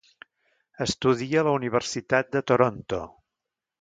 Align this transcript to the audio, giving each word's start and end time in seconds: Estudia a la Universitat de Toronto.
Estudia 0.85 1.41
a 1.43 1.47
la 1.49 1.53
Universitat 1.59 2.33
de 2.37 2.43
Toronto. 2.53 3.03